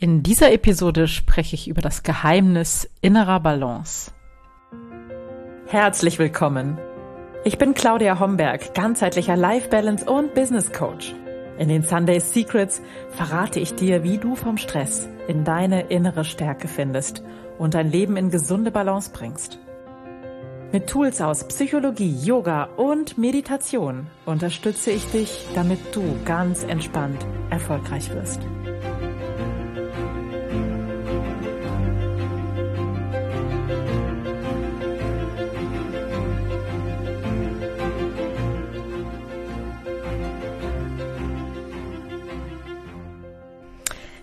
[0.00, 4.12] In dieser Episode spreche ich über das Geheimnis innerer Balance.
[5.66, 6.78] Herzlich willkommen.
[7.44, 11.16] Ich bin Claudia Homberg, ganzheitlicher Life Balance und Business Coach.
[11.58, 12.80] In den Sunday Secrets
[13.10, 17.24] verrate ich dir, wie du vom Stress in deine innere Stärke findest
[17.58, 19.58] und dein Leben in gesunde Balance bringst.
[20.70, 28.14] Mit Tools aus Psychologie, Yoga und Meditation unterstütze ich dich, damit du ganz entspannt erfolgreich
[28.14, 28.42] wirst.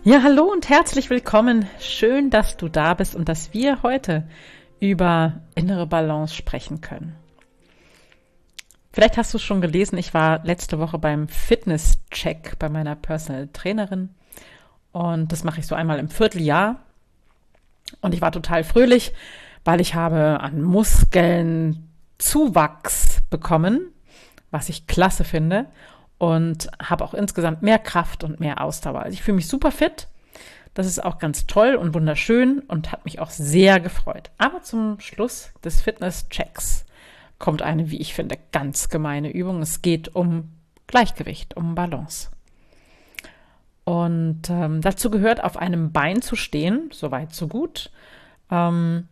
[0.07, 1.67] Ja, hallo und herzlich willkommen.
[1.79, 4.27] Schön, dass du da bist und dass wir heute
[4.79, 7.15] über innere Balance sprechen können.
[8.93, 13.49] Vielleicht hast du es schon gelesen, ich war letzte Woche beim Fitness-Check bei meiner Personal
[13.51, 14.09] Trainerin
[14.91, 16.83] und das mache ich so einmal im Vierteljahr
[18.01, 19.11] und ich war total fröhlich,
[19.63, 21.89] weil ich habe an Muskeln
[22.19, 23.87] Zuwachs bekommen,
[24.51, 25.65] was ich klasse finde
[26.17, 29.01] und habe auch insgesamt mehr Kraft und mehr Ausdauer.
[29.01, 30.07] Also ich fühle mich super fit.
[30.73, 34.31] Das ist auch ganz toll und wunderschön und hat mich auch sehr gefreut.
[34.37, 36.85] Aber zum Schluss des Fitness-Checks
[37.39, 39.61] kommt eine, wie ich finde, ganz gemeine Übung.
[39.61, 40.51] Es geht um
[40.87, 42.29] Gleichgewicht, um Balance.
[43.85, 47.91] Und ähm, dazu gehört, auf einem Bein zu stehen, soweit so gut.
[48.51, 49.07] Ähm,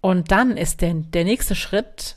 [0.00, 2.16] und dann ist der, der nächste Schritt,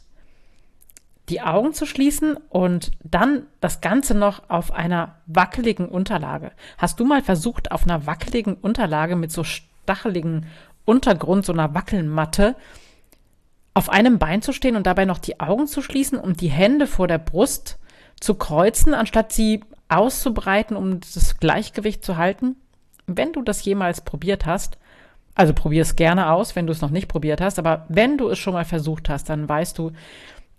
[1.29, 6.51] die Augen zu schließen und dann das Ganze noch auf einer wackeligen Unterlage.
[6.77, 10.45] Hast du mal versucht, auf einer wackeligen Unterlage mit so stacheligen
[10.85, 12.55] Untergrund, so einer Wackelmatte,
[13.73, 16.87] auf einem Bein zu stehen und dabei noch die Augen zu schließen und die Hände
[16.87, 17.77] vor der Brust
[18.19, 22.55] zu kreuzen, anstatt sie auszubreiten, um das Gleichgewicht zu halten?
[23.05, 24.77] Wenn du das jemals probiert hast,
[25.35, 28.29] also probier es gerne aus, wenn du es noch nicht probiert hast, aber wenn du
[28.29, 29.91] es schon mal versucht hast, dann weißt du,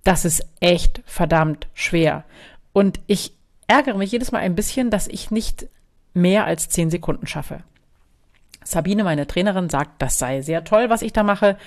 [0.09, 2.25] das ist echt verdammt schwer.
[2.73, 3.35] Und ich
[3.67, 5.67] ärgere mich jedes Mal ein bisschen, dass ich nicht
[6.15, 7.63] mehr als zehn Sekunden schaffe.
[8.65, 11.59] Sabine, meine Trainerin, sagt, das sei sehr toll, was ich da mache.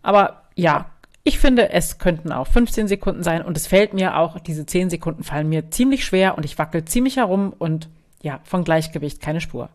[0.00, 0.92] Aber ja,
[1.24, 4.90] ich finde, es könnten auch 15 Sekunden sein und es fällt mir auch, diese 10
[4.90, 7.88] Sekunden fallen mir ziemlich schwer und ich wackel ziemlich herum und
[8.22, 9.70] ja, von Gleichgewicht keine Spur.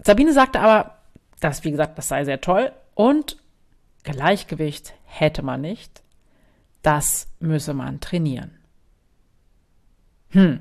[0.00, 0.96] Sabine sagte aber,
[1.38, 3.36] das, wie gesagt, das sei sehr toll und
[4.02, 6.02] Gleichgewicht hätte man nicht
[6.88, 8.50] das müsse man trainieren.
[10.30, 10.60] Hm.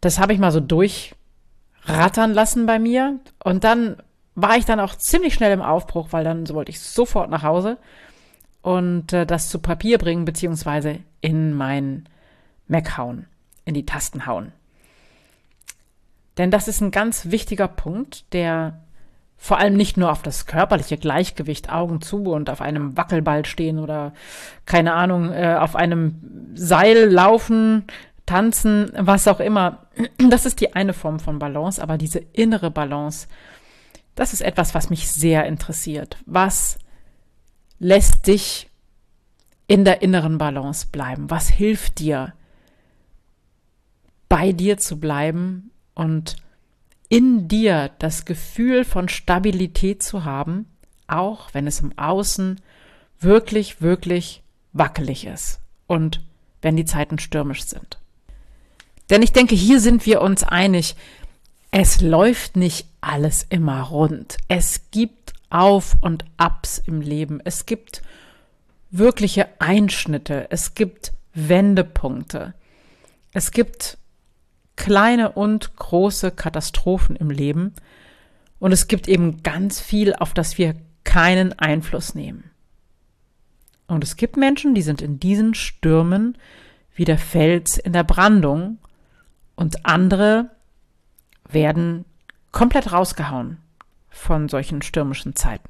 [0.00, 3.18] Das habe ich mal so durchrattern lassen bei mir.
[3.42, 3.96] Und dann
[4.36, 7.78] war ich dann auch ziemlich schnell im Aufbruch, weil dann wollte ich sofort nach Hause
[8.62, 12.08] und äh, das zu Papier bringen, beziehungsweise in mein
[12.68, 13.26] Mac hauen,
[13.64, 14.52] in die Tasten hauen.
[16.38, 18.84] Denn das ist ein ganz wichtiger Punkt, der
[19.42, 23.78] vor allem nicht nur auf das körperliche Gleichgewicht, Augen zu und auf einem Wackelball stehen
[23.78, 24.12] oder
[24.66, 27.84] keine Ahnung, äh, auf einem Seil laufen,
[28.26, 29.86] tanzen, was auch immer.
[30.18, 33.28] Das ist die eine Form von Balance, aber diese innere Balance,
[34.14, 36.18] das ist etwas, was mich sehr interessiert.
[36.26, 36.78] Was
[37.78, 38.68] lässt dich
[39.66, 41.30] in der inneren Balance bleiben?
[41.30, 42.34] Was hilft dir,
[44.28, 46.36] bei dir zu bleiben und
[47.10, 50.66] in dir das Gefühl von Stabilität zu haben,
[51.08, 52.60] auch wenn es im Außen
[53.18, 56.22] wirklich, wirklich wackelig ist und
[56.62, 57.98] wenn die Zeiten stürmisch sind.
[59.10, 60.94] Denn ich denke, hier sind wir uns einig,
[61.72, 64.36] es läuft nicht alles immer rund.
[64.46, 67.40] Es gibt Auf und Abs im Leben.
[67.44, 68.02] Es gibt
[68.92, 70.46] wirkliche Einschnitte.
[70.50, 72.54] Es gibt Wendepunkte.
[73.32, 73.98] Es gibt
[74.80, 77.74] kleine und große Katastrophen im Leben.
[78.58, 80.74] Und es gibt eben ganz viel, auf das wir
[81.04, 82.50] keinen Einfluss nehmen.
[83.88, 86.38] Und es gibt Menschen, die sind in diesen Stürmen
[86.94, 88.78] wie der Fels in der Brandung
[89.54, 90.48] und andere
[91.46, 92.06] werden
[92.50, 93.58] komplett rausgehauen
[94.08, 95.68] von solchen stürmischen Zeiten.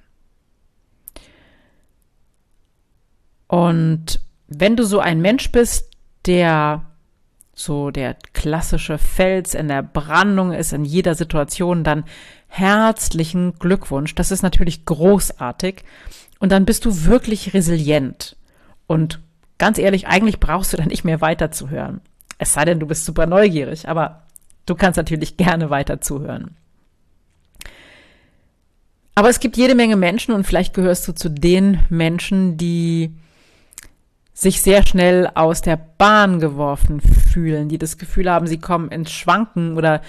[3.48, 5.90] Und wenn du so ein Mensch bist,
[6.26, 6.89] der
[7.62, 12.04] so der klassische Fels in der Brandung ist in jeder Situation, dann
[12.48, 14.14] herzlichen Glückwunsch.
[14.14, 15.84] Das ist natürlich großartig.
[16.38, 18.36] Und dann bist du wirklich resilient.
[18.86, 19.20] Und
[19.58, 22.00] ganz ehrlich, eigentlich brauchst du dann nicht mehr weiterzuhören.
[22.38, 24.22] Es sei denn, du bist super neugierig, aber
[24.66, 26.56] du kannst natürlich gerne weiter zuhören.
[29.14, 33.14] Aber es gibt jede Menge Menschen und vielleicht gehörst du zu den Menschen, die
[34.40, 39.10] sich sehr schnell aus der Bahn geworfen fühlen, die das Gefühl haben, sie kommen ins
[39.12, 40.00] Schwanken oder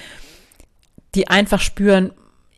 [1.16, 2.12] die einfach spüren,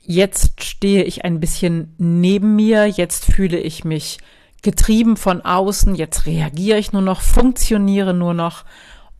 [0.03, 4.19] jetzt stehe ich ein bisschen neben mir, jetzt fühle ich mich
[4.61, 8.65] getrieben von außen, jetzt reagiere ich nur noch, funktioniere nur noch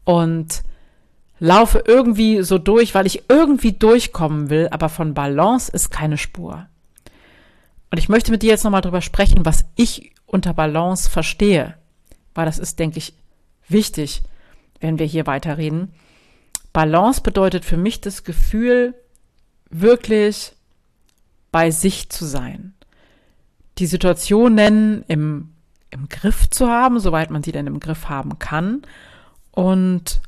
[0.04, 0.62] und
[1.40, 6.68] laufe irgendwie so durch, weil ich irgendwie durchkommen will, aber von Balance ist keine Spur.
[7.90, 11.76] Und ich möchte mit dir jetzt nochmal drüber sprechen, was ich unter Balance verstehe,
[12.34, 13.14] weil das ist, denke ich,
[13.68, 14.24] wichtig,
[14.80, 15.94] wenn wir hier weiterreden.
[16.74, 18.96] Balance bedeutet für mich das Gefühl,
[19.70, 20.54] wirklich
[21.52, 22.74] bei sich zu sein.
[23.78, 25.54] Die Situationen im,
[25.90, 28.82] im Griff zu haben, soweit man sie denn im Griff haben kann.
[29.52, 30.22] Und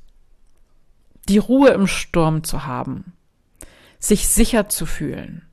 [1.28, 3.14] die Ruhe im Sturm zu haben.
[4.00, 5.44] Sich sicher zu fühlen.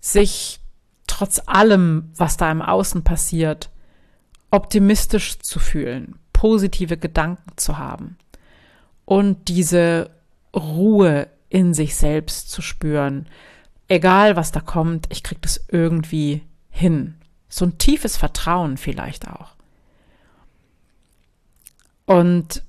[0.00, 0.60] Sich
[1.06, 3.70] trotz allem, was da im Außen passiert,
[4.50, 8.16] optimistisch zu fühlen, positive Gedanken zu haben
[9.04, 10.10] und diese
[10.54, 13.28] Ruhe in sich selbst zu spüren,
[13.88, 17.14] egal was da kommt, ich krieg das irgendwie hin.
[17.48, 19.54] So ein tiefes Vertrauen vielleicht auch.
[22.04, 22.62] Und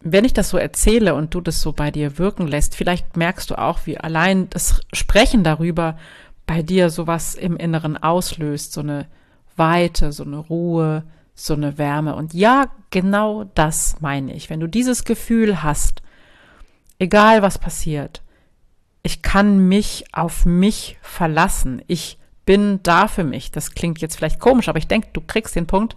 [0.00, 3.50] wenn ich das so erzähle und du das so bei dir wirken lässt, vielleicht merkst
[3.50, 5.98] du auch, wie allein das Sprechen darüber
[6.46, 9.06] bei dir sowas im Inneren auslöst, so eine
[9.58, 12.16] Weite, so eine Ruhe, so eine Wärme.
[12.16, 14.50] Und ja, genau das meine ich.
[14.50, 16.02] Wenn du dieses Gefühl hast,
[16.98, 18.22] egal was passiert,
[19.02, 21.82] ich kann mich auf mich verlassen.
[21.86, 23.50] Ich bin da für mich.
[23.50, 25.96] Das klingt jetzt vielleicht komisch, aber ich denke, du kriegst den Punkt.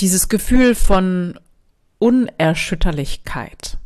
[0.00, 1.38] Dieses Gefühl von
[1.98, 3.78] Unerschütterlichkeit.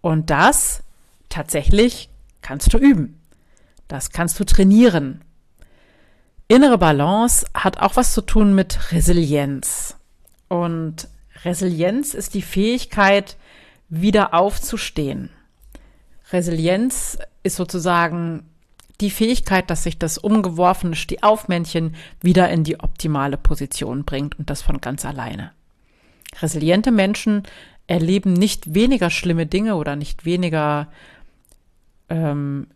[0.00, 0.82] Und das
[1.28, 2.08] tatsächlich
[2.40, 3.17] kannst du üben.
[3.88, 5.24] Das kannst du trainieren.
[6.46, 9.96] Innere Balance hat auch was zu tun mit Resilienz.
[10.48, 11.08] Und
[11.44, 13.36] Resilienz ist die Fähigkeit,
[13.88, 15.30] wieder aufzustehen.
[16.32, 18.44] Resilienz ist sozusagen
[19.00, 24.60] die Fähigkeit, dass sich das umgeworfene Stehaufmännchen wieder in die optimale Position bringt und das
[24.60, 25.52] von ganz alleine.
[26.42, 27.44] Resiliente Menschen
[27.86, 30.88] erleben nicht weniger schlimme Dinge oder nicht weniger
[32.10, 32.66] ähm,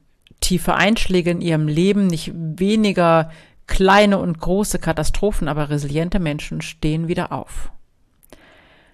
[0.42, 3.30] tiefe Einschläge in ihrem Leben, nicht weniger
[3.66, 7.72] kleine und große Katastrophen, aber resiliente Menschen stehen wieder auf.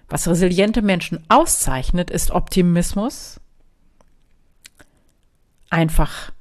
[0.07, 3.39] Was resiliente Menschen auszeichnet, ist Optimismus,
[5.69, 6.31] einfach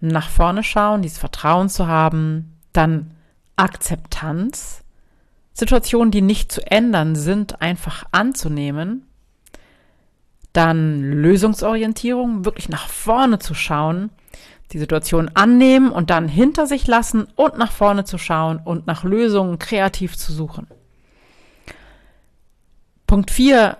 [0.00, 3.12] nach vorne schauen, dieses Vertrauen zu haben, dann
[3.56, 4.82] Akzeptanz,
[5.52, 9.06] Situationen, die nicht zu ändern sind, einfach anzunehmen,
[10.52, 14.10] dann Lösungsorientierung, wirklich nach vorne zu schauen,
[14.72, 19.04] die Situation annehmen und dann hinter sich lassen und nach vorne zu schauen und nach
[19.04, 20.66] Lösungen kreativ zu suchen.
[23.06, 23.76] Punkt 4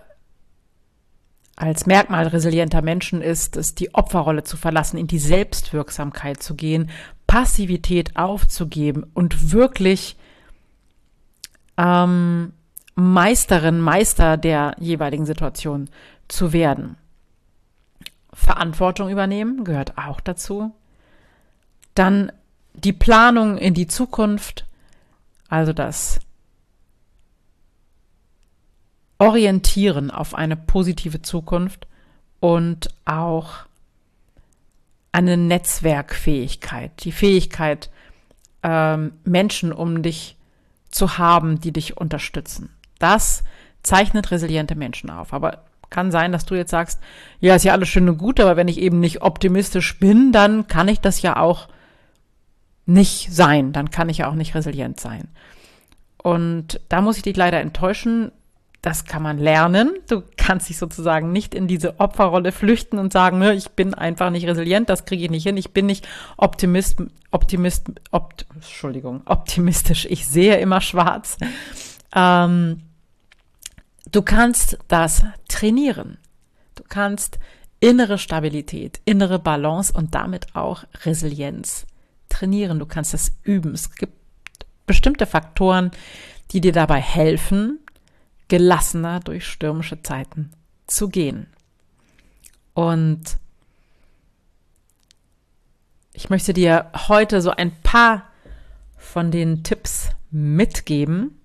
[1.56, 6.90] als Merkmal resilienter Menschen ist es, die Opferrolle zu verlassen, in die Selbstwirksamkeit zu gehen,
[7.26, 10.16] Passivität aufzugeben und wirklich
[11.78, 12.52] ähm,
[12.94, 15.88] Meisterin, Meister der jeweiligen Situation
[16.28, 16.96] zu werden.
[18.32, 20.74] Verantwortung übernehmen gehört auch dazu.
[21.94, 22.32] Dann
[22.74, 24.66] die Planung in die Zukunft,
[25.48, 26.20] also das
[29.18, 31.86] orientieren auf eine positive Zukunft
[32.40, 33.66] und auch
[35.12, 37.90] eine Netzwerkfähigkeit, die Fähigkeit,
[38.62, 40.36] ähm, Menschen um dich
[40.90, 42.70] zu haben, die dich unterstützen.
[42.98, 43.44] Das
[43.82, 45.32] zeichnet resiliente Menschen auf.
[45.32, 47.00] Aber kann sein, dass du jetzt sagst,
[47.38, 50.66] ja, ist ja alles schön und gut, aber wenn ich eben nicht optimistisch bin, dann
[50.66, 51.68] kann ich das ja auch
[52.86, 53.72] nicht sein.
[53.72, 55.28] Dann kann ich ja auch nicht resilient sein.
[56.22, 58.32] Und da muss ich dich leider enttäuschen
[58.82, 59.92] das kann man lernen.
[60.08, 64.30] Du kannst dich sozusagen nicht in diese Opferrolle flüchten und sagen, ne, ich bin einfach
[64.30, 70.06] nicht resilient, das kriege ich nicht hin, ich bin nicht Optimist, Optimist, opt, Entschuldigung, optimistisch,
[70.10, 71.38] ich sehe immer schwarz.
[72.12, 72.82] Ähm,
[74.10, 76.18] du kannst das trainieren.
[76.74, 77.38] Du kannst
[77.78, 81.86] innere Stabilität, innere Balance und damit auch Resilienz
[82.42, 82.78] trainieren.
[82.80, 83.72] Du kannst das üben.
[83.72, 84.14] Es gibt
[84.86, 85.92] bestimmte Faktoren,
[86.50, 87.78] die dir dabei helfen,
[88.48, 90.50] gelassener durch stürmische Zeiten
[90.86, 91.46] zu gehen.
[92.74, 93.38] Und
[96.12, 98.24] ich möchte dir heute so ein paar
[98.98, 101.38] von den Tipps mitgeben.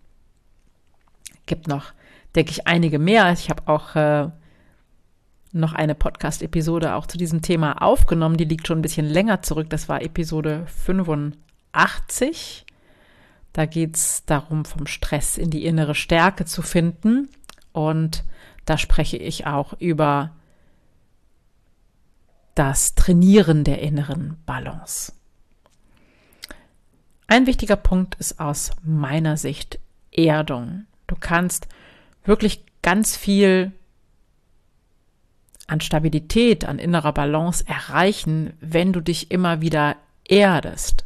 [1.46, 1.94] Gibt noch,
[2.36, 3.32] denke ich, einige mehr.
[3.34, 4.30] Ich habe auch äh,
[5.52, 8.38] noch eine Podcast-Episode auch zu diesem Thema aufgenommen.
[8.38, 9.70] Die liegt schon ein bisschen länger zurück.
[9.70, 12.66] Das war Episode 85.
[13.54, 17.30] Da geht es darum, vom Stress in die innere Stärke zu finden.
[17.72, 18.24] Und
[18.66, 20.32] da spreche ich auch über
[22.56, 25.14] das Trainieren der inneren Balance.
[27.28, 29.80] Ein wichtiger Punkt ist aus meiner Sicht
[30.12, 30.86] Erdung.
[31.08, 31.68] Du kannst
[32.24, 33.74] wirklich ganz viel
[35.68, 41.06] an Stabilität, an innerer Balance erreichen, wenn du dich immer wieder erdest.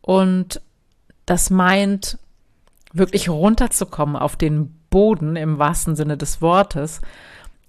[0.00, 0.60] Und
[1.26, 2.18] das meint,
[2.92, 7.00] wirklich runterzukommen auf den Boden im wahrsten Sinne des Wortes,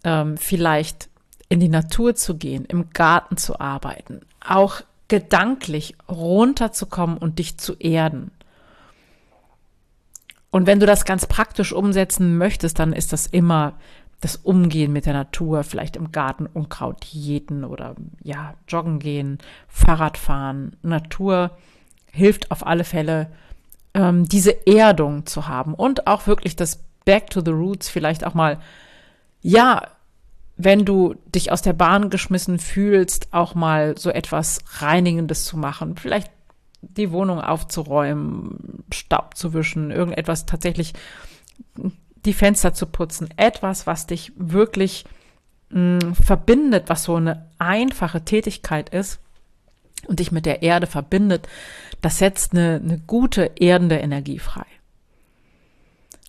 [0.04, 1.10] ähm, vielleicht
[1.48, 7.76] in die Natur zu gehen, im Garten zu arbeiten, auch gedanklich runterzukommen und dich zu
[7.76, 8.32] erden.
[10.50, 13.74] Und wenn du das ganz praktisch umsetzen möchtest, dann ist das immer
[14.24, 20.18] das Umgehen mit der Natur, vielleicht im Garten Unkraut jäten oder ja, joggen gehen, Fahrrad
[20.18, 20.78] fahren.
[20.82, 21.52] Natur
[22.12, 23.32] hilft auf alle Fälle,
[23.94, 28.34] ähm, diese Erdung zu haben und auch wirklich das Back to the Roots vielleicht auch
[28.34, 28.60] mal,
[29.42, 29.88] ja,
[30.56, 35.98] wenn du dich aus der Bahn geschmissen fühlst, auch mal so etwas Reinigendes zu machen,
[35.98, 36.32] vielleicht
[36.82, 40.94] die Wohnung aufzuräumen, Staub zu wischen, irgendetwas tatsächlich
[42.26, 45.06] die Fenster zu putzen, etwas, was dich wirklich
[45.70, 49.20] mh, mm, verbindet, was so eine einfache Tätigkeit ist
[50.08, 51.48] und dich mit der Erde verbindet,
[52.02, 54.66] das setzt eine, eine gute erdende Energie frei.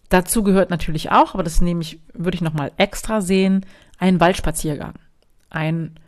[0.09, 3.67] Dazu gehört natürlich auch, aber das nehme ich, würde ich nochmal extra sehen,
[3.99, 4.95] ein Waldspaziergang.
[5.51, 5.99] Ein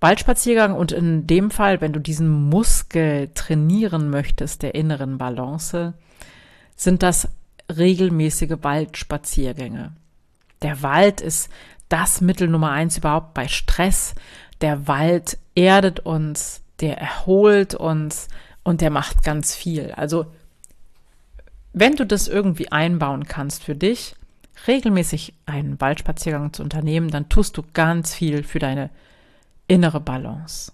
[0.00, 5.94] Waldspaziergang und in dem Fall, wenn du diesen Muskel trainieren möchtest, der inneren Balance,
[6.76, 7.28] sind das
[7.74, 9.92] regelmäßige Waldspaziergänge.
[10.62, 11.50] Der Wald ist
[11.88, 14.14] das Mittel Nummer eins überhaupt bei Stress.
[14.60, 18.28] Der Wald erdet uns, der erholt uns
[18.62, 19.92] und der macht ganz viel.
[19.92, 20.26] Also
[21.72, 24.16] wenn du das irgendwie einbauen kannst für dich,
[24.66, 28.90] regelmäßig einen Waldspaziergang zu unternehmen, dann tust du ganz viel für deine
[29.68, 30.72] innere Balance.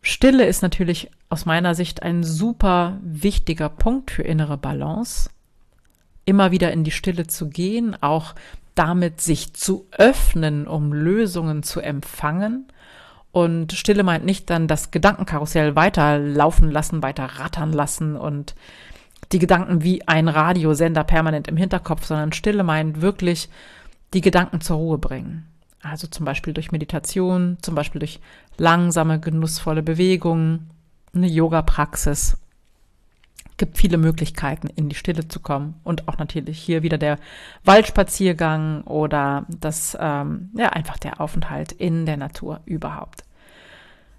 [0.00, 5.30] Stille ist natürlich aus meiner Sicht ein super wichtiger Punkt für innere Balance.
[6.26, 8.34] Immer wieder in die Stille zu gehen, auch
[8.74, 12.66] damit sich zu öffnen, um Lösungen zu empfangen.
[13.30, 18.54] Und Stille meint nicht dann das Gedankenkarussell weiterlaufen lassen, weiter rattern lassen und
[19.32, 23.48] die Gedanken wie ein Radiosender permanent im Hinterkopf, sondern Stille meint wirklich
[24.12, 25.46] die Gedanken zur Ruhe bringen.
[25.80, 28.20] Also zum Beispiel durch Meditation, zum Beispiel durch
[28.58, 30.68] langsame, genussvolle Bewegungen,
[31.14, 32.38] eine Yoga-Praxis.
[33.56, 35.74] Gibt viele Möglichkeiten, in die Stille zu kommen.
[35.84, 37.18] Und auch natürlich hier wieder der
[37.64, 43.24] Waldspaziergang oder das, ähm, ja, einfach der Aufenthalt in der Natur überhaupt.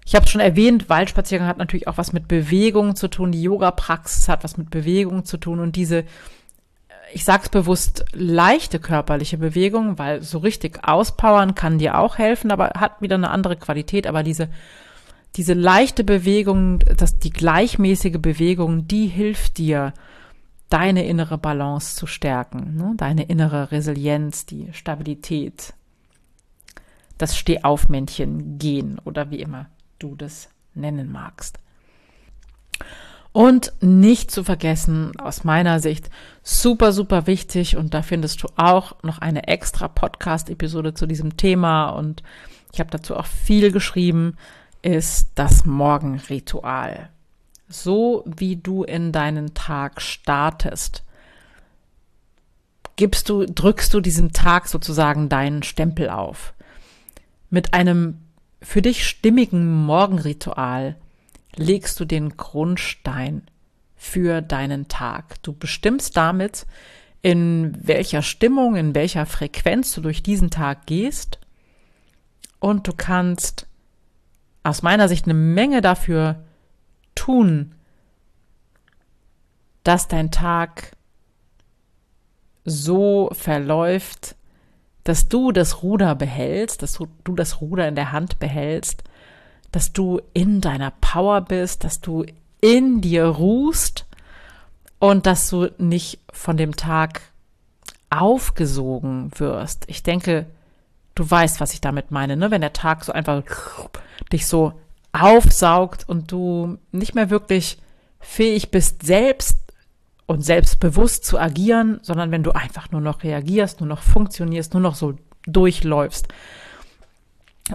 [0.06, 3.32] Ich habe schon erwähnt, Waldspaziergang hat natürlich auch was mit Bewegung zu tun.
[3.32, 5.60] Die Yoga-Praxis hat was mit Bewegung zu tun.
[5.60, 6.04] Und diese,
[7.12, 12.72] ich sag's bewusst, leichte körperliche Bewegung, weil so richtig auspowern kann dir auch helfen, aber
[12.76, 14.06] hat wieder eine andere Qualität.
[14.06, 14.48] Aber diese,
[15.36, 19.92] diese leichte Bewegung, das, die gleichmäßige Bewegung, die hilft dir,
[20.68, 22.94] deine innere Balance zu stärken, ne?
[22.96, 25.74] deine innere Resilienz, die Stabilität,
[27.18, 29.66] das Stehaufmännchen gehen oder wie immer
[29.98, 31.58] du das nennen magst.
[33.32, 36.08] Und nicht zu vergessen, aus meiner Sicht
[36.44, 41.90] super, super wichtig, und da findest du auch noch eine extra Podcast-Episode zu diesem Thema
[41.90, 42.22] und
[42.72, 44.36] ich habe dazu auch viel geschrieben,
[44.84, 47.08] ist das Morgenritual.
[47.68, 51.02] So wie du in deinen Tag startest,
[52.96, 56.52] gibst du, drückst du diesem Tag sozusagen deinen Stempel auf.
[57.48, 58.18] Mit einem
[58.60, 60.96] für dich stimmigen Morgenritual
[61.56, 63.42] legst du den Grundstein
[63.96, 65.42] für deinen Tag.
[65.42, 66.66] Du bestimmst damit,
[67.22, 71.38] in welcher Stimmung, in welcher Frequenz du durch diesen Tag gehst
[72.58, 73.66] und du kannst
[74.64, 76.42] aus meiner Sicht eine Menge dafür
[77.14, 77.74] tun,
[79.84, 80.96] dass dein Tag
[82.64, 84.36] so verläuft,
[85.04, 89.04] dass du das Ruder behältst, dass du das Ruder in der Hand behältst,
[89.70, 92.24] dass du in deiner Power bist, dass du
[92.62, 94.06] in dir ruhst
[94.98, 97.20] und dass du nicht von dem Tag
[98.08, 99.84] aufgesogen wirst.
[99.88, 100.46] Ich denke,
[101.14, 102.50] du weißt, was ich damit meine, ne?
[102.50, 103.42] Wenn der Tag so einfach
[104.32, 104.72] dich so
[105.12, 107.78] aufsaugt und du nicht mehr wirklich
[108.20, 109.58] fähig bist, selbst
[110.26, 114.82] und selbstbewusst zu agieren, sondern wenn du einfach nur noch reagierst, nur noch funktionierst, nur
[114.82, 115.14] noch so
[115.46, 116.28] durchläufst.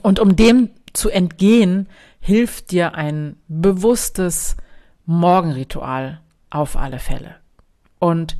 [0.01, 1.87] Und um dem zu entgehen,
[2.19, 4.57] hilft dir ein bewusstes
[5.05, 7.35] Morgenritual auf alle Fälle.
[7.99, 8.37] Und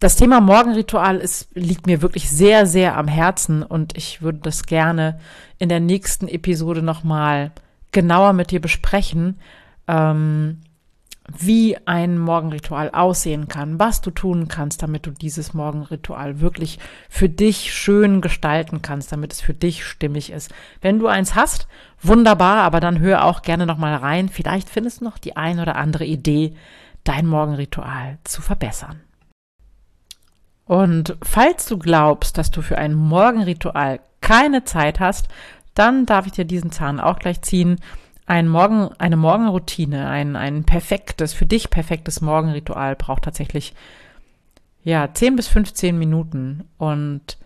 [0.00, 4.66] das Thema Morgenritual ist, liegt mir wirklich sehr, sehr am Herzen und ich würde das
[4.66, 5.18] gerne
[5.58, 7.52] in der nächsten Episode nochmal
[7.92, 9.38] genauer mit dir besprechen,
[9.88, 10.60] ähm,
[11.34, 17.28] wie ein Morgenritual aussehen kann, was du tun kannst, damit du dieses Morgenritual wirklich für
[17.28, 20.52] dich schön gestalten kannst, damit es für dich stimmig ist.
[20.82, 21.66] Wenn du eins hast,
[22.02, 24.28] wunderbar, aber dann hör auch gerne noch mal rein.
[24.28, 26.54] Vielleicht findest du noch die ein oder andere Idee,
[27.02, 29.00] dein Morgenritual zu verbessern.
[30.66, 35.28] Und falls du glaubst, dass du für ein Morgenritual keine Zeit hast,
[35.74, 37.78] dann darf ich dir diesen Zahn auch gleich ziehen
[38.26, 43.72] ein Morgen, eine Morgenroutine, ein, ein perfektes, für dich perfektes Morgenritual braucht tatsächlich,
[44.82, 46.64] ja, 10 bis 15 Minuten.
[46.76, 47.38] Und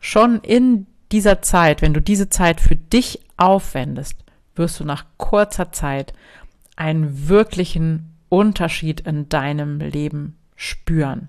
[0.00, 4.16] schon in dieser Zeit, wenn du diese Zeit für dich aufwendest,
[4.54, 6.12] wirst du nach kurzer Zeit
[6.76, 11.28] einen wirklichen Unterschied in deinem Leben spüren.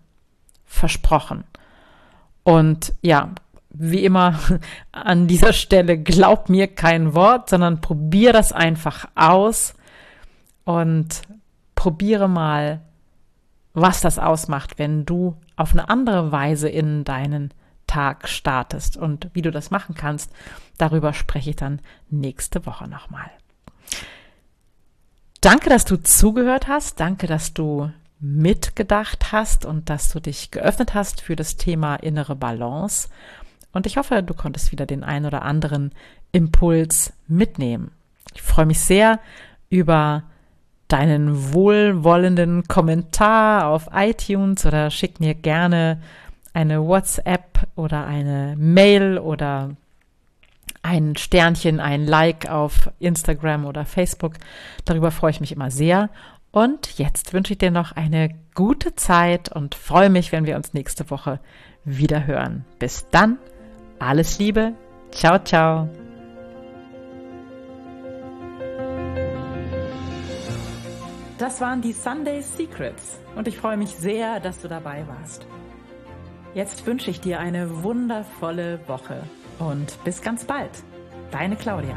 [0.69, 1.43] Versprochen.
[2.43, 3.31] Und ja,
[3.71, 4.39] wie immer
[4.91, 9.73] an dieser Stelle, glaub mir kein Wort, sondern probier das einfach aus
[10.63, 11.23] und
[11.75, 12.81] probiere mal,
[13.73, 17.51] was das ausmacht, wenn du auf eine andere Weise in deinen
[17.87, 18.95] Tag startest.
[18.95, 20.31] Und wie du das machen kannst,
[20.77, 23.31] darüber spreche ich dann nächste Woche nochmal.
[25.41, 26.99] Danke, dass du zugehört hast.
[26.99, 32.35] Danke, dass du mitgedacht hast und dass du dich geöffnet hast für das Thema innere
[32.35, 33.09] Balance.
[33.71, 35.91] Und ich hoffe, du konntest wieder den ein oder anderen
[36.31, 37.91] Impuls mitnehmen.
[38.33, 39.19] Ich freue mich sehr
[39.69, 40.23] über
[40.87, 46.01] deinen wohlwollenden Kommentar auf iTunes oder schick mir gerne
[46.53, 49.75] eine WhatsApp oder eine Mail oder
[50.81, 54.33] ein Sternchen, ein Like auf Instagram oder Facebook.
[54.85, 56.09] Darüber freue ich mich immer sehr.
[56.51, 60.73] Und jetzt wünsche ich dir noch eine gute Zeit und freue mich, wenn wir uns
[60.73, 61.39] nächste Woche
[61.85, 62.65] wieder hören.
[62.79, 63.37] Bis dann
[63.99, 64.73] alles Liebe.
[65.11, 65.89] Ciao, ciao.
[71.37, 75.47] Das waren die Sunday Secrets und ich freue mich sehr, dass du dabei warst.
[76.53, 79.23] Jetzt wünsche ich dir eine wundervolle Woche
[79.59, 80.71] und bis ganz bald.
[81.31, 81.95] Deine Claudia.